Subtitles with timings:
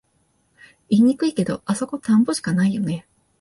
[0.89, 3.07] 言いにくいけど、あそこ田んぼしかないよね